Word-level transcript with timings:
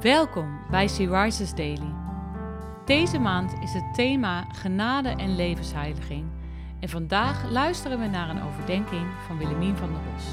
Welkom 0.00 0.66
bij 0.70 0.88
Sea 0.88 1.30
Daily. 1.54 1.94
Deze 2.84 3.18
maand 3.18 3.52
is 3.62 3.72
het 3.72 3.94
thema 3.94 4.42
genade 4.42 5.08
en 5.08 5.36
levensheiliging. 5.36 6.30
En 6.80 6.88
vandaag 6.88 7.50
luisteren 7.50 7.98
we 7.98 8.06
naar 8.06 8.28
een 8.28 8.42
overdenking 8.42 9.06
van 9.26 9.38
Willemien 9.38 9.76
van 9.76 9.92
der 9.92 10.02
Bos. 10.02 10.24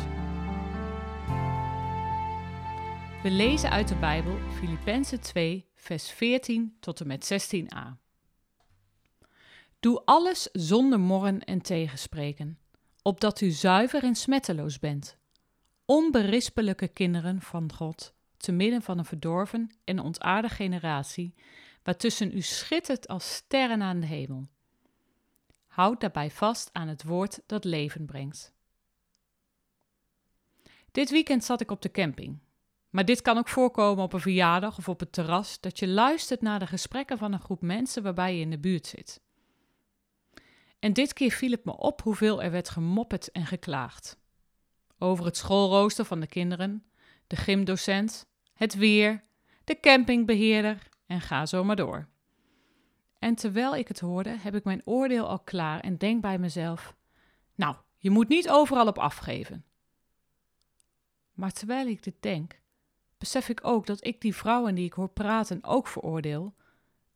We 3.22 3.32
lezen 3.32 3.70
uit 3.70 3.88
de 3.88 3.96
Bijbel 3.96 4.38
Filippenzen 4.60 5.22
2, 5.22 5.70
vers 5.76 6.12
14 6.12 6.78
tot 6.80 7.02
en 7.02 7.08
met 7.08 7.34
16a. 7.34 7.88
Doe 9.80 10.02
alles 10.06 10.50
zonder 10.52 11.00
morren 11.00 11.40
en 11.40 11.62
tegenspreken, 11.62 12.60
opdat 13.02 13.42
u 13.42 13.50
zuiver 13.50 14.04
en 14.04 14.16
smetteloos 14.16 14.80
bent, 14.80 15.18
onberispelijke 15.86 16.88
kinderen 16.88 17.42
van 17.42 17.74
God 17.74 18.13
te 18.44 18.52
midden 18.52 18.82
van 18.82 18.98
een 18.98 19.06
verdorven 19.06 19.72
en 19.84 20.00
ontaarde 20.00 20.50
generatie, 20.50 21.34
waartussen 21.84 22.36
u 22.36 22.42
schittert 22.42 23.08
als 23.08 23.34
sterren 23.34 23.82
aan 23.82 24.00
de 24.00 24.06
hemel. 24.08 24.48
Houd 25.68 26.02
daarbij 26.02 26.32
vast 26.32 26.70
aan 26.74 26.88
het 26.88 27.04
woord 27.04 27.40
dat 27.46 27.64
leven 27.64 28.06
brengt. 28.06 28.54
Dit 30.92 31.10
weekend 31.10 31.44
zat 31.44 31.62
ik 31.62 31.72
op 31.72 31.82
de 31.82 31.92
camping. 31.92 32.40
Maar 32.90 33.06
dit 33.06 33.22
kan 33.22 33.38
ook 33.38 33.48
voorkomen 33.48 34.04
op 34.04 34.14
een 34.14 34.20
verjaardag 34.20 34.78
of 34.78 34.90
op 34.90 35.00
het 35.00 35.12
terras, 35.12 35.60
dat 35.60 35.80
je 35.80 35.88
luistert 35.88 36.42
naar 36.42 36.60
de 36.60 36.68
gesprekken 36.68 37.18
van 37.18 37.34
een 37.34 37.40
groep 37.40 37.62
mensen 37.62 38.04
waarbij 38.04 38.36
je 38.36 38.42
in 38.42 38.50
de 38.50 38.60
buurt 38.60 38.88
zit. 38.88 39.22
En 40.80 40.94
dit 40.94 41.14
keer 41.14 41.32
viel 41.32 41.52
het 41.52 41.66
me 41.66 41.78
op 41.78 42.02
hoeveel 42.02 42.44
er 42.44 42.52
werd 42.52 42.70
gemopperd 42.70 43.32
en 43.32 43.46
geklaagd. 43.46 44.18
Over 44.98 45.26
het 45.26 45.38
schoolrooster 45.38 46.06
van 46.06 46.20
de 46.20 46.28
kinderen, 46.28 46.84
de 47.28 47.36
gymdocent, 47.36 48.26
het 48.64 48.76
weer, 48.76 49.24
de 49.64 49.80
campingbeheerder 49.80 50.90
en 51.06 51.22
ga 51.22 51.46
zo 51.46 51.64
maar 51.64 51.76
door. 51.76 52.08
En 53.20 53.36
terwijl 53.36 53.76
ik 53.76 53.88
het 53.88 54.00
hoorde, 54.00 54.30
heb 54.30 54.56
ik 54.56 54.64
mijn 54.64 54.82
oordeel 54.86 55.28
al 55.28 55.40
klaar 55.40 55.80
en 55.80 55.98
denk 55.98 56.22
bij 56.22 56.38
mezelf: 56.38 56.96
Nou, 57.56 57.76
je 57.98 58.10
moet 58.10 58.28
niet 58.28 58.50
overal 58.50 58.88
op 58.88 58.98
afgeven. 58.98 59.66
Maar 61.34 61.52
terwijl 61.52 61.88
ik 61.88 62.04
dit 62.04 62.16
denk, 62.20 62.60
besef 63.18 63.50
ik 63.50 63.60
ook 63.64 63.86
dat 63.86 64.06
ik 64.06 64.22
die 64.22 64.36
vrouwen 64.36 64.76
die 64.76 64.86
ik 64.86 64.94
hoor 64.94 65.10
praten 65.10 65.64
ook 65.64 65.88
veroordeel 65.88 66.56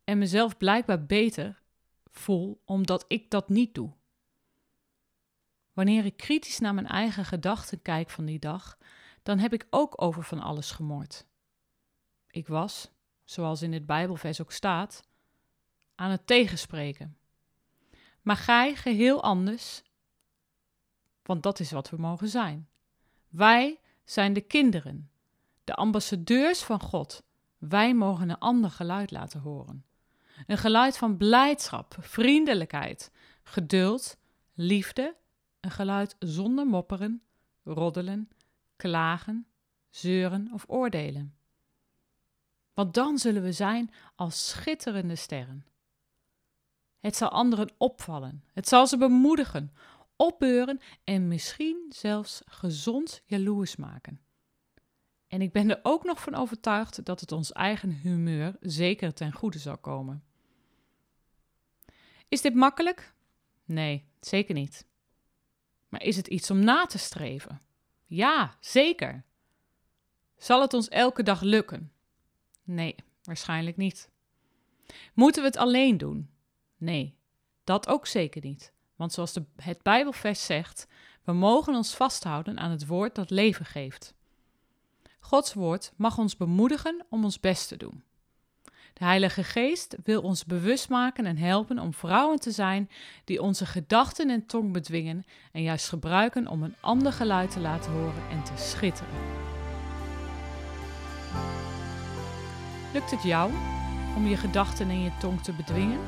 en 0.04 0.18
mezelf 0.18 0.56
blijkbaar 0.56 1.06
beter 1.06 1.62
voel 2.10 2.62
omdat 2.64 3.04
ik 3.08 3.30
dat 3.30 3.48
niet 3.48 3.74
doe. 3.74 3.92
Wanneer 5.72 6.04
ik 6.04 6.16
kritisch 6.16 6.58
naar 6.58 6.74
mijn 6.74 6.86
eigen 6.86 7.24
gedachten 7.24 7.82
kijk 7.82 8.10
van 8.10 8.24
die 8.24 8.38
dag, 8.38 8.78
dan 9.22 9.38
heb 9.38 9.52
ik 9.52 9.66
ook 9.70 10.02
over 10.02 10.22
van 10.22 10.40
alles 10.40 10.70
gemoord. 10.70 11.26
Ik 12.30 12.46
was, 12.46 12.90
zoals 13.24 13.62
in 13.62 13.72
het 13.72 13.86
Bijbelvers 13.86 14.40
ook 14.40 14.52
staat, 14.52 15.02
aan 15.94 16.10
het 16.10 16.26
tegenspreken. 16.26 17.16
Maar 18.22 18.36
gij 18.36 18.74
geheel 18.74 19.22
anders, 19.22 19.82
want 21.22 21.42
dat 21.42 21.60
is 21.60 21.70
wat 21.70 21.90
we 21.90 21.96
mogen 21.96 22.28
zijn. 22.28 22.68
Wij 23.28 23.80
zijn 24.04 24.32
de 24.32 24.40
kinderen, 24.40 25.10
de 25.64 25.74
ambassadeurs 25.74 26.62
van 26.62 26.80
God. 26.80 27.22
Wij 27.58 27.94
mogen 27.94 28.30
een 28.30 28.38
ander 28.38 28.70
geluid 28.70 29.10
laten 29.10 29.40
horen. 29.40 29.84
Een 30.46 30.58
geluid 30.58 30.96
van 30.96 31.16
blijdschap, 31.16 31.96
vriendelijkheid, 32.00 33.12
geduld, 33.42 34.16
liefde, 34.54 35.16
een 35.60 35.70
geluid 35.70 36.16
zonder 36.18 36.66
mopperen, 36.66 37.22
roddelen, 37.62 38.28
klagen, 38.76 39.46
zeuren 39.90 40.50
of 40.52 40.64
oordelen. 40.68 41.37
Want 42.78 42.94
dan 42.94 43.18
zullen 43.18 43.42
we 43.42 43.52
zijn 43.52 43.90
als 44.14 44.48
schitterende 44.48 45.16
sterren. 45.16 45.66
Het 47.00 47.16
zal 47.16 47.28
anderen 47.28 47.72
opvallen, 47.78 48.44
het 48.52 48.68
zal 48.68 48.86
ze 48.86 48.96
bemoedigen, 48.96 49.72
opbeuren 50.16 50.80
en 51.04 51.28
misschien 51.28 51.86
zelfs 51.88 52.42
gezond 52.46 53.22
jaloers 53.24 53.76
maken. 53.76 54.20
En 55.28 55.40
ik 55.40 55.52
ben 55.52 55.70
er 55.70 55.80
ook 55.82 56.04
nog 56.04 56.20
van 56.20 56.34
overtuigd 56.34 57.04
dat 57.04 57.20
het 57.20 57.32
ons 57.32 57.52
eigen 57.52 57.90
humeur 57.90 58.56
zeker 58.60 59.14
ten 59.14 59.32
goede 59.32 59.58
zal 59.58 59.78
komen. 59.78 60.24
Is 62.28 62.40
dit 62.40 62.54
makkelijk? 62.54 63.14
Nee, 63.64 64.08
zeker 64.20 64.54
niet. 64.54 64.86
Maar 65.88 66.02
is 66.02 66.16
het 66.16 66.26
iets 66.26 66.50
om 66.50 66.58
na 66.58 66.86
te 66.86 66.98
streven? 66.98 67.60
Ja, 68.06 68.56
zeker. 68.60 69.24
Zal 70.36 70.60
het 70.60 70.74
ons 70.74 70.88
elke 70.88 71.22
dag 71.22 71.40
lukken? 71.40 71.92
Nee, 72.68 72.94
waarschijnlijk 73.22 73.76
niet. 73.76 74.10
Moeten 75.14 75.42
we 75.42 75.48
het 75.48 75.56
alleen 75.56 75.98
doen? 75.98 76.30
Nee, 76.76 77.18
dat 77.64 77.88
ook 77.88 78.06
zeker 78.06 78.42
niet. 78.44 78.72
Want 78.96 79.12
zoals 79.12 79.32
de, 79.32 79.44
het 79.56 79.82
Bijbelvers 79.82 80.44
zegt, 80.44 80.86
we 81.24 81.32
mogen 81.32 81.74
ons 81.74 81.94
vasthouden 81.94 82.58
aan 82.58 82.70
het 82.70 82.86
woord 82.86 83.14
dat 83.14 83.30
leven 83.30 83.64
geeft. 83.64 84.14
Gods 85.20 85.54
woord 85.54 85.92
mag 85.96 86.18
ons 86.18 86.36
bemoedigen 86.36 87.06
om 87.08 87.24
ons 87.24 87.40
best 87.40 87.68
te 87.68 87.76
doen. 87.76 88.02
De 88.92 89.04
Heilige 89.04 89.44
Geest 89.44 89.96
wil 90.04 90.22
ons 90.22 90.44
bewust 90.44 90.88
maken 90.88 91.26
en 91.26 91.36
helpen 91.36 91.78
om 91.78 91.94
vrouwen 91.94 92.40
te 92.40 92.50
zijn 92.50 92.90
die 93.24 93.42
onze 93.42 93.66
gedachten 93.66 94.30
en 94.30 94.46
tong 94.46 94.72
bedwingen 94.72 95.24
en 95.52 95.62
juist 95.62 95.88
gebruiken 95.88 96.46
om 96.46 96.62
een 96.62 96.76
ander 96.80 97.12
geluid 97.12 97.50
te 97.50 97.60
laten 97.60 97.92
horen 97.92 98.28
en 98.30 98.44
te 98.44 98.56
schitteren. 98.56 99.37
Lukt 102.98 103.10
het 103.10 103.22
jou 103.22 103.52
om 104.16 104.26
je 104.26 104.36
gedachten 104.36 104.88
en 104.88 105.02
je 105.02 105.10
tong 105.18 105.42
te 105.42 105.52
bedwingen? 105.52 105.98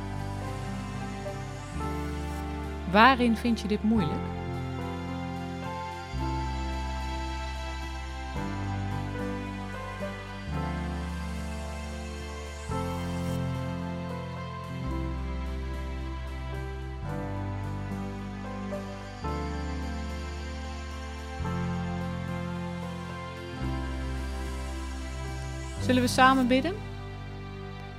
Waarin 2.91 3.37
vind 3.37 3.61
je 3.61 3.69
dit 3.69 3.83
moeilijk? 3.83 4.40
Zullen 25.81 26.03
we 26.03 26.09
samen 26.09 26.47
bidden? 26.47 26.75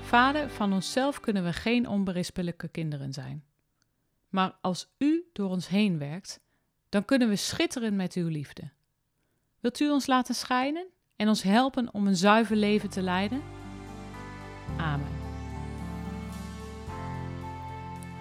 Vader, 0.01 0.49
van 0.49 0.73
onszelf 0.73 1.19
kunnen 1.19 1.43
we 1.43 1.53
geen 1.53 1.87
onberispelijke 1.87 2.67
kinderen 2.67 3.13
zijn. 3.13 3.43
Maar 4.29 4.57
als 4.61 4.93
U 4.97 5.29
door 5.33 5.49
ons 5.49 5.67
heen 5.67 5.97
werkt, 5.97 6.39
dan 6.89 7.05
kunnen 7.05 7.29
we 7.29 7.35
schitteren 7.35 7.95
met 7.95 8.13
Uw 8.13 8.27
liefde. 8.27 8.69
Wilt 9.59 9.79
U 9.79 9.89
ons 9.89 10.07
laten 10.07 10.35
schijnen 10.35 10.85
en 11.15 11.27
ons 11.27 11.41
helpen 11.41 11.93
om 11.93 12.07
een 12.07 12.15
zuiver 12.15 12.55
leven 12.55 12.89
te 12.89 13.01
leiden? 13.01 13.41
Amen. 14.77 15.19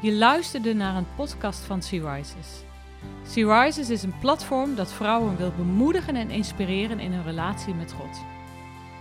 Je 0.03 0.13
luisterde 0.13 0.75
naar 0.75 0.97
een 0.97 1.15
podcast 1.17 1.61
van 1.61 1.83
Sea 1.83 2.15
Rises. 2.15 2.63
Sea 3.27 3.63
Rises 3.63 3.91
is 3.91 4.03
een 4.03 4.19
platform 4.19 4.75
dat 4.75 4.93
vrouwen 4.93 5.37
wil 5.37 5.53
bemoedigen 5.57 6.17
en 6.17 6.31
inspireren 6.31 7.01
in 7.01 7.13
hun 7.13 7.25
relatie 7.25 7.75
met 7.75 7.93
God. 7.93 8.40